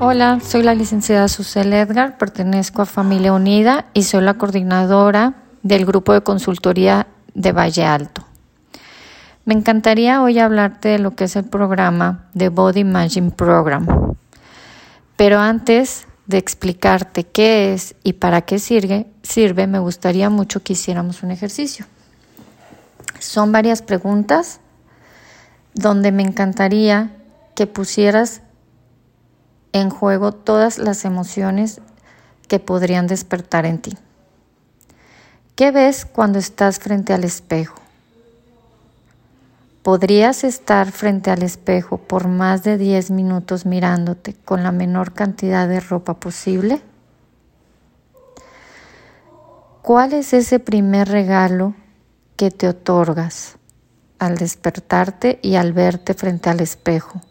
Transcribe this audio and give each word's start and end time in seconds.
Hola, 0.00 0.38
soy 0.38 0.62
la 0.62 0.76
licenciada 0.76 1.26
Susel 1.26 1.72
Edgar, 1.72 2.18
pertenezco 2.18 2.82
a 2.82 2.86
Familia 2.86 3.32
Unida 3.32 3.86
y 3.94 4.04
soy 4.04 4.22
la 4.22 4.34
coordinadora 4.34 5.34
del 5.64 5.84
grupo 5.84 6.12
de 6.12 6.20
consultoría 6.20 7.08
de 7.34 7.50
Valle 7.50 7.84
Alto. 7.84 8.24
Me 9.44 9.54
encantaría 9.54 10.22
hoy 10.22 10.38
hablarte 10.38 10.90
de 10.90 10.98
lo 11.00 11.16
que 11.16 11.24
es 11.24 11.34
el 11.34 11.46
programa 11.46 12.28
de 12.32 12.48
Body 12.48 12.80
Imaging 12.80 13.32
Program. 13.32 14.14
Pero 15.16 15.40
antes 15.40 16.06
de 16.26 16.38
explicarte 16.38 17.24
qué 17.24 17.74
es 17.74 17.96
y 18.04 18.12
para 18.12 18.42
qué 18.42 18.60
sirve, 18.60 19.08
sirve, 19.24 19.66
me 19.66 19.80
gustaría 19.80 20.30
mucho 20.30 20.62
que 20.62 20.74
hiciéramos 20.74 21.24
un 21.24 21.32
ejercicio. 21.32 21.86
Son 23.18 23.50
varias 23.50 23.82
preguntas 23.82 24.60
donde 25.74 26.12
me 26.12 26.22
encantaría 26.22 27.16
que 27.56 27.66
pusieras 27.66 28.42
en 29.72 29.90
juego 29.90 30.32
todas 30.32 30.78
las 30.78 31.04
emociones 31.04 31.80
que 32.48 32.58
podrían 32.58 33.06
despertar 33.06 33.66
en 33.66 33.78
ti. 33.78 33.96
¿Qué 35.54 35.70
ves 35.70 36.06
cuando 36.06 36.38
estás 36.38 36.78
frente 36.78 37.12
al 37.12 37.24
espejo? 37.24 37.80
¿Podrías 39.82 40.44
estar 40.44 40.92
frente 40.92 41.30
al 41.30 41.42
espejo 41.42 41.98
por 41.98 42.28
más 42.28 42.62
de 42.62 42.78
10 42.78 43.10
minutos 43.10 43.64
mirándote 43.64 44.34
con 44.44 44.62
la 44.62 44.72
menor 44.72 45.14
cantidad 45.14 45.66
de 45.66 45.80
ropa 45.80 46.14
posible? 46.14 46.82
¿Cuál 49.82 50.12
es 50.12 50.34
ese 50.34 50.58
primer 50.58 51.08
regalo 51.08 51.74
que 52.36 52.50
te 52.50 52.68
otorgas 52.68 53.56
al 54.18 54.36
despertarte 54.36 55.38
y 55.42 55.54
al 55.54 55.72
verte 55.72 56.12
frente 56.12 56.50
al 56.50 56.60
espejo? 56.60 57.22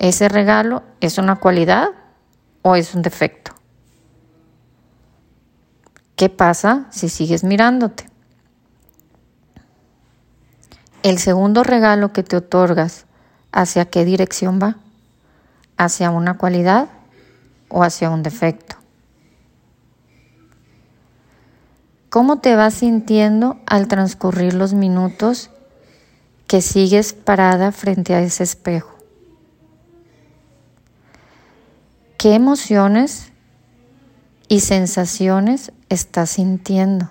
¿Ese 0.00 0.30
regalo 0.30 0.82
es 1.02 1.18
una 1.18 1.36
cualidad 1.36 1.90
o 2.62 2.74
es 2.74 2.94
un 2.94 3.02
defecto? 3.02 3.52
¿Qué 6.16 6.30
pasa 6.30 6.86
si 6.90 7.10
sigues 7.10 7.44
mirándote? 7.44 8.08
El 11.02 11.18
segundo 11.18 11.64
regalo 11.64 12.14
que 12.14 12.22
te 12.22 12.38
otorgas, 12.38 13.04
¿hacia 13.52 13.84
qué 13.84 14.06
dirección 14.06 14.58
va? 14.58 14.78
¿Hacia 15.76 16.10
una 16.10 16.38
cualidad 16.38 16.88
o 17.68 17.82
hacia 17.82 18.08
un 18.08 18.22
defecto? 18.22 18.76
¿Cómo 22.08 22.38
te 22.38 22.56
vas 22.56 22.72
sintiendo 22.72 23.58
al 23.66 23.86
transcurrir 23.86 24.54
los 24.54 24.72
minutos 24.72 25.50
que 26.46 26.62
sigues 26.62 27.12
parada 27.12 27.70
frente 27.70 28.14
a 28.14 28.22
ese 28.22 28.44
espejo? 28.44 28.99
¿Qué 32.20 32.34
emociones 32.34 33.32
y 34.46 34.60
sensaciones 34.60 35.72
estás 35.88 36.28
sintiendo? 36.28 37.08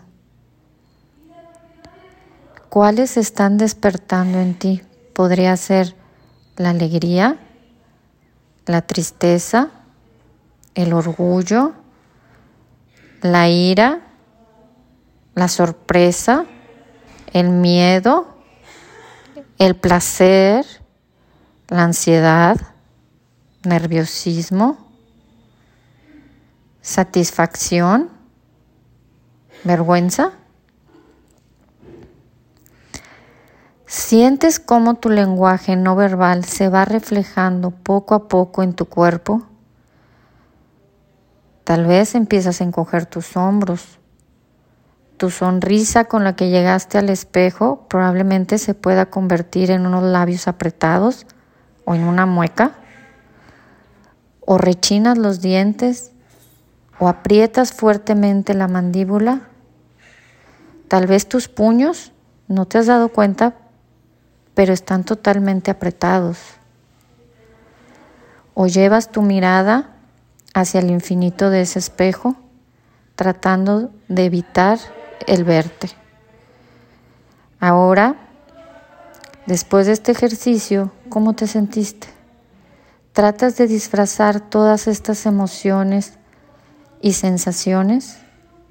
¿Cuáles 2.69 3.17
están 3.17 3.57
despertando 3.57 4.37
en 4.37 4.53
ti? 4.53 4.83
Podría 5.15 5.57
ser 5.57 5.95
la 6.57 6.69
alegría, 6.69 7.39
la 8.67 8.83
tristeza, 8.83 9.69
el 10.75 10.93
orgullo, 10.93 11.73
la 13.23 13.49
ira, 13.49 14.01
la 15.33 15.47
sorpresa, 15.47 16.45
el 17.33 17.49
miedo, 17.49 18.27
el 19.57 19.75
placer, 19.75 20.67
la 21.67 21.85
ansiedad, 21.85 22.57
nerviosismo, 23.63 24.88
satisfacción, 26.89 28.09
vergüenza. 29.63 30.31
¿Sientes 33.85 34.59
cómo 34.59 34.95
tu 34.95 35.09
lenguaje 35.09 35.75
no 35.75 35.95
verbal 35.95 36.45
se 36.45 36.67
va 36.67 36.85
reflejando 36.85 37.69
poco 37.69 38.15
a 38.15 38.27
poco 38.27 38.63
en 38.63 38.73
tu 38.73 38.85
cuerpo? 38.85 39.43
Tal 41.63 41.85
vez 41.85 42.15
empiezas 42.15 42.59
a 42.59 42.63
encoger 42.63 43.05
tus 43.05 43.37
hombros. 43.37 43.99
Tu 45.17 45.29
sonrisa 45.29 46.05
con 46.05 46.23
la 46.23 46.35
que 46.35 46.49
llegaste 46.49 46.97
al 46.97 47.09
espejo 47.09 47.85
probablemente 47.87 48.57
se 48.57 48.73
pueda 48.73 49.11
convertir 49.11 49.69
en 49.69 49.85
unos 49.85 50.01
labios 50.01 50.47
apretados 50.47 51.27
o 51.85 51.93
en 51.93 52.03
una 52.05 52.25
mueca. 52.25 52.71
O 54.39 54.57
rechinas 54.57 55.19
los 55.19 55.39
dientes 55.39 56.13
o 56.99 57.07
aprietas 57.07 57.71
fuertemente 57.71 58.53
la 58.53 58.67
mandíbula. 58.67 59.47
Tal 60.87 61.07
vez 61.07 61.27
tus 61.27 61.47
puños, 61.47 62.11
no 62.47 62.65
te 62.65 62.77
has 62.77 62.87
dado 62.87 63.09
cuenta, 63.09 63.55
pero 64.53 64.73
están 64.73 65.05
totalmente 65.05 65.71
apretados. 65.71 66.39
O 68.53 68.67
llevas 68.67 69.09
tu 69.09 69.21
mirada 69.21 69.91
hacia 70.53 70.81
el 70.81 70.89
infinito 70.89 71.49
de 71.49 71.61
ese 71.61 71.79
espejo, 71.79 72.35
tratando 73.15 73.91
de 74.09 74.25
evitar 74.25 74.79
el 75.27 75.45
verte. 75.45 75.89
Ahora, 77.61 78.15
después 79.45 79.85
de 79.85 79.93
este 79.93 80.11
ejercicio, 80.11 80.91
¿cómo 81.09 81.33
te 81.33 81.47
sentiste? 81.47 82.07
Tratas 83.13 83.57
de 83.57 83.67
disfrazar 83.67 84.39
todas 84.39 84.87
estas 84.87 85.25
emociones 85.25 86.18
y 87.01 87.13
sensaciones 87.13 88.17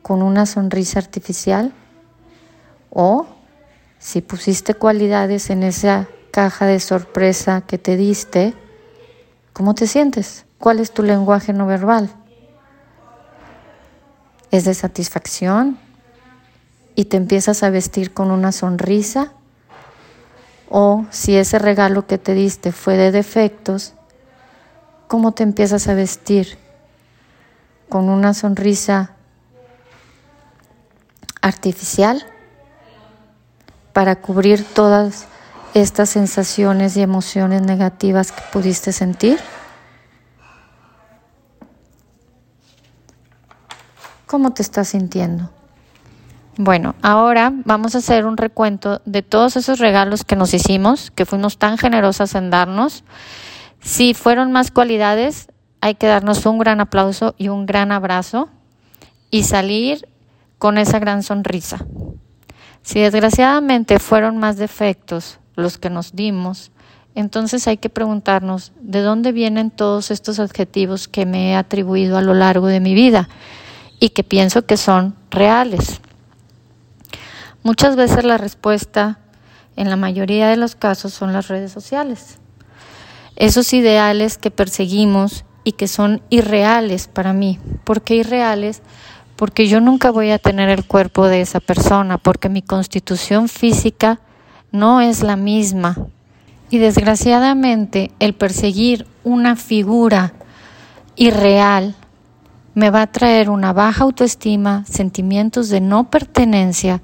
con 0.03 0.23
una 0.23 0.47
sonrisa 0.47 0.99
artificial 0.99 1.73
o 2.91 3.27
si 3.99 4.21
pusiste 4.21 4.75
cualidades 4.75 5.51
en 5.51 5.63
esa 5.63 6.09
caja 6.31 6.67
de 6.67 6.81
sorpresa 6.81 7.63
que 7.63 7.79
te 7.79 7.97
diste, 7.97 8.55
¿cómo 9.53 9.75
te 9.75 9.87
sientes? 9.87 10.47
¿Cuál 10.59 10.79
es 10.79 10.93
tu 10.93 11.03
lenguaje 11.03 11.53
no 11.53 11.67
verbal? 11.67 12.11
¿Es 14.51 14.65
de 14.65 14.75
satisfacción 14.75 15.79
y 16.95 17.07
te 17.07 17.17
empiezas 17.17 17.63
a 17.63 17.71
vestir 17.71 18.15
con 18.15 18.31
una 18.31 18.53
sonrisa? 18.53 19.33
O 20.71 21.07
si 21.11 21.37
ese 21.37 21.59
regalo 21.59 22.07
que 22.07 22.19
te 22.19 22.35
diste 22.35 22.73
fue 22.73 22.97
de 22.97 23.11
defectos, 23.11 23.95
¿cómo 25.07 25.33
te 25.33 25.43
empiezas 25.43 25.89
a 25.89 25.95
vestir? 25.95 26.59
Con 27.89 28.09
una 28.09 28.35
sonrisa 28.35 29.13
artificial 31.41 32.25
para 33.93 34.17
cubrir 34.17 34.65
todas 34.65 35.27
estas 35.75 36.11
sensaciones 36.11 36.97
y 36.97 37.03
emociones 37.03 37.63
negativas 37.63 38.33
que 38.33 38.43
pudiste 38.53 38.93
sentir? 38.93 39.39
¿Cómo 44.27 44.53
te 44.53 44.63
estás 44.63 44.89
sintiendo? 44.89 45.51
Bueno, 46.59 46.97
ahora 47.03 47.53
vamos 47.65 47.95
a 47.95 47.99
hacer 47.99 48.27
un 48.27 48.37
recuento 48.37 49.01
de 49.05 49.23
todos 49.23 49.57
esos 49.57 49.79
regalos 49.79 50.25
que 50.25 50.37
nos 50.37 50.53
hicimos, 50.53 51.11
que 51.13 51.25
fuimos 51.25 51.57
tan 51.57 51.79
generosas 51.79 52.35
en 52.35 52.51
darnos. 52.51 53.05
Si 53.81 54.13
fueron 54.13 54.51
más 54.53 54.71
cualidades, 54.71 55.49
hay 55.81 55.95
que 55.95 56.07
darnos 56.07 56.45
un 56.47 56.59
gran 56.59 56.81
aplauso 56.81 57.35
y 57.39 57.49
un 57.49 57.67
gran 57.67 57.93
abrazo 57.93 58.49
y 59.31 59.45
salir 59.45 60.09
con 60.59 60.79
esa 60.79 60.99
gran 60.99 61.23
sonrisa. 61.23 61.87
Si 62.83 63.01
desgraciadamente 63.01 63.99
fueron 63.99 64.39
más 64.39 64.57
defectos 64.57 65.39
los 65.57 65.79
que 65.79 65.91
nos 65.91 66.15
dimos, 66.15 66.71
entonces 67.15 67.67
hay 67.67 67.77
que 67.77 67.91
preguntarnos 67.91 68.73
de 68.81 69.01
dónde 69.01 69.33
vienen 69.33 69.71
todos 69.71 70.11
estos 70.11 70.39
adjetivos 70.39 71.09
que 71.09 71.27
me 71.27 71.51
he 71.51 71.57
atribuido 71.57 72.17
a 72.17 72.23
lo 72.23 72.35
largo 72.35 72.67
de 72.67 72.81
mi 72.81 72.95
vida 72.95 73.29
y 74.01 74.11
que 74.11 74.23
pienso 74.23 74.67
que 74.67 74.77
son 74.77 75.17
reales. 75.31 76.01
Muchas 77.63 77.97
veces 77.97 78.25
la 78.25 78.39
respuesta, 78.39 79.19
en 79.77 79.91
la 79.91 79.97
mayoría 79.97 80.49
de 80.49 80.57
los 80.57 80.77
casos, 80.77 81.13
son 81.13 81.33
las 81.33 81.49
redes 81.49 81.73
sociales. 81.73 82.39
Esos 83.37 83.73
ideales 83.73 84.39
que 84.39 84.51
perseguimos 84.51 85.45
y 85.69 85.73
que 85.73 85.89
son 85.89 86.23
irreales 86.31 87.09
para 87.09 87.33
mí. 87.33 87.59
¿Por 87.85 88.03
qué 88.03 88.17
irreales? 88.17 88.83
porque 89.39 89.69
yo 89.69 89.81
nunca 89.81 90.11
voy 90.11 90.33
a 90.33 90.41
tener 90.41 90.69
el 90.69 90.85
cuerpo 90.85 91.29
de 91.29 91.41
esa 91.41 91.61
persona, 91.61 92.19
porque 92.19 92.49
mi 92.49 92.61
constitución 92.61 93.49
física 93.49 94.19
no 94.73 95.01
es 95.01 95.23
la 95.23 95.37
misma. 95.37 95.97
Y 96.71 96.79
desgraciadamente 96.79 98.11
el 98.19 98.35
perseguir 98.35 99.07
una 99.23 99.55
figura 99.55 100.33
irreal 101.15 101.95
me 102.75 102.91
va 102.91 103.03
a 103.03 103.13
traer 103.13 103.49
una 103.49 103.73
baja 103.73 104.03
autoestima, 104.03 104.85
sentimientos 104.87 105.69
de 105.69 105.81
no 105.81 106.11
pertenencia, 106.11 107.01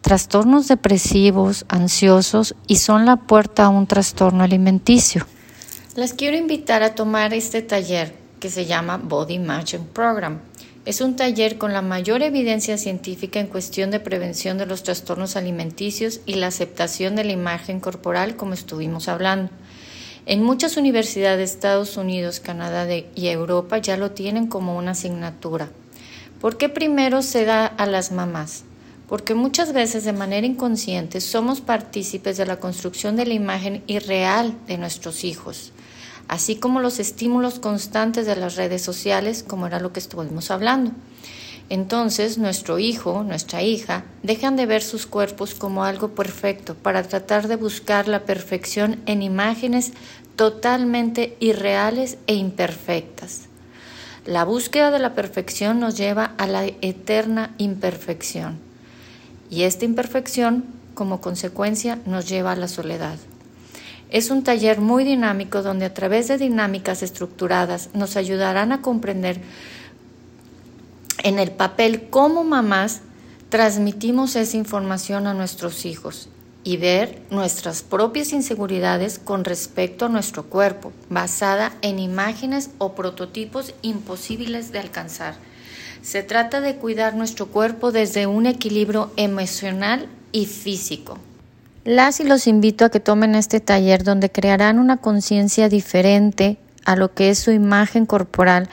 trastornos 0.00 0.68
depresivos, 0.68 1.66
ansiosos 1.68 2.54
y 2.66 2.76
son 2.76 3.04
la 3.04 3.16
puerta 3.16 3.66
a 3.66 3.68
un 3.68 3.86
trastorno 3.86 4.44
alimenticio. 4.44 5.26
Las 5.96 6.12
quiero 6.12 6.36
invitar 6.36 6.82
a 6.82 6.94
tomar 6.94 7.32
este 7.32 7.62
taller 7.62 8.12
que 8.38 8.50
se 8.50 8.66
llama 8.66 8.98
Body 8.98 9.38
Matching 9.38 9.86
Program. 9.86 10.40
Es 10.84 11.00
un 11.00 11.16
taller 11.16 11.56
con 11.56 11.72
la 11.72 11.80
mayor 11.80 12.22
evidencia 12.22 12.76
científica 12.76 13.40
en 13.40 13.46
cuestión 13.46 13.90
de 13.90 13.98
prevención 13.98 14.58
de 14.58 14.66
los 14.66 14.82
trastornos 14.82 15.36
alimenticios 15.36 16.20
y 16.26 16.34
la 16.34 16.48
aceptación 16.48 17.16
de 17.16 17.24
la 17.24 17.32
imagen 17.32 17.80
corporal 17.80 18.36
como 18.36 18.52
estuvimos 18.52 19.08
hablando. 19.08 19.50
En 20.26 20.42
muchas 20.42 20.76
universidades 20.76 21.38
de 21.38 21.44
Estados 21.44 21.96
Unidos, 21.96 22.40
Canadá 22.40 22.86
y 22.92 23.28
Europa 23.28 23.78
ya 23.78 23.96
lo 23.96 24.10
tienen 24.10 24.48
como 24.48 24.76
una 24.76 24.90
asignatura. 24.90 25.70
¿Por 26.42 26.58
qué 26.58 26.68
primero 26.68 27.22
se 27.22 27.46
da 27.46 27.64
a 27.64 27.86
las 27.86 28.12
mamás? 28.12 28.64
Porque 29.08 29.34
muchas 29.34 29.72
veces 29.72 30.04
de 30.04 30.12
manera 30.12 30.46
inconsciente 30.46 31.20
somos 31.20 31.60
partícipes 31.60 32.36
de 32.36 32.46
la 32.46 32.58
construcción 32.58 33.16
de 33.16 33.26
la 33.26 33.34
imagen 33.34 33.84
irreal 33.86 34.54
de 34.66 34.78
nuestros 34.78 35.24
hijos 35.24 35.72
así 36.28 36.56
como 36.56 36.80
los 36.80 36.98
estímulos 36.98 37.58
constantes 37.58 38.26
de 38.26 38.36
las 38.36 38.56
redes 38.56 38.82
sociales, 38.82 39.44
como 39.46 39.66
era 39.66 39.80
lo 39.80 39.92
que 39.92 40.00
estuvimos 40.00 40.50
hablando. 40.50 40.92
Entonces, 41.68 42.38
nuestro 42.38 42.78
hijo, 42.78 43.24
nuestra 43.24 43.62
hija, 43.62 44.04
dejan 44.22 44.56
de 44.56 44.66
ver 44.66 44.82
sus 44.82 45.06
cuerpos 45.06 45.54
como 45.54 45.84
algo 45.84 46.10
perfecto 46.14 46.74
para 46.74 47.02
tratar 47.02 47.48
de 47.48 47.56
buscar 47.56 48.06
la 48.06 48.24
perfección 48.24 49.00
en 49.06 49.22
imágenes 49.22 49.92
totalmente 50.36 51.36
irreales 51.40 52.18
e 52.28 52.34
imperfectas. 52.34 53.46
La 54.24 54.44
búsqueda 54.44 54.90
de 54.90 54.98
la 54.98 55.14
perfección 55.14 55.80
nos 55.80 55.96
lleva 55.96 56.34
a 56.36 56.46
la 56.46 56.66
eterna 56.66 57.54
imperfección 57.58 58.66
y 59.50 59.62
esta 59.62 59.84
imperfección, 59.84 60.64
como 60.94 61.20
consecuencia, 61.20 61.98
nos 62.06 62.28
lleva 62.28 62.52
a 62.52 62.56
la 62.56 62.68
soledad. 62.68 63.18
Es 64.08 64.30
un 64.30 64.44
taller 64.44 64.80
muy 64.80 65.04
dinámico 65.04 65.62
donde 65.62 65.84
a 65.84 65.94
través 65.94 66.28
de 66.28 66.38
dinámicas 66.38 67.02
estructuradas 67.02 67.90
nos 67.92 68.16
ayudarán 68.16 68.72
a 68.72 68.80
comprender 68.80 69.40
en 71.24 71.38
el 71.38 71.50
papel 71.50 72.08
cómo 72.08 72.44
mamás 72.44 73.00
transmitimos 73.48 74.36
esa 74.36 74.56
información 74.56 75.26
a 75.26 75.34
nuestros 75.34 75.84
hijos 75.84 76.28
y 76.62 76.76
ver 76.76 77.22
nuestras 77.30 77.82
propias 77.82 78.32
inseguridades 78.32 79.18
con 79.18 79.44
respecto 79.44 80.06
a 80.06 80.08
nuestro 80.08 80.44
cuerpo, 80.44 80.92
basada 81.08 81.72
en 81.82 81.98
imágenes 81.98 82.70
o 82.78 82.94
prototipos 82.94 83.74
imposibles 83.82 84.72
de 84.72 84.80
alcanzar. 84.80 85.36
Se 86.02 86.22
trata 86.22 86.60
de 86.60 86.76
cuidar 86.76 87.14
nuestro 87.14 87.46
cuerpo 87.46 87.92
desde 87.92 88.26
un 88.26 88.46
equilibrio 88.46 89.12
emocional 89.16 90.08
y 90.32 90.46
físico. 90.46 91.18
Las 91.84 92.20
y 92.20 92.24
los 92.24 92.46
invito 92.46 92.84
a 92.84 92.90
que 92.90 93.00
tomen 93.00 93.34
este 93.34 93.60
taller 93.60 94.02
donde 94.02 94.30
crearán 94.30 94.78
una 94.78 94.96
conciencia 94.96 95.68
diferente 95.68 96.58
a 96.84 96.96
lo 96.96 97.14
que 97.14 97.30
es 97.30 97.38
su 97.38 97.52
imagen 97.52 98.06
corporal 98.06 98.68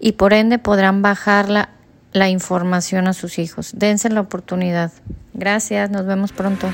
y 0.00 0.12
por 0.12 0.32
ende 0.32 0.58
podrán 0.58 1.02
bajar 1.02 1.48
la, 1.48 1.70
la 2.12 2.28
información 2.28 3.08
a 3.08 3.12
sus 3.12 3.38
hijos. 3.38 3.72
Dense 3.74 4.08
la 4.08 4.20
oportunidad. 4.20 4.90
Gracias, 5.34 5.90
nos 5.90 6.06
vemos 6.06 6.32
pronto. 6.32 6.68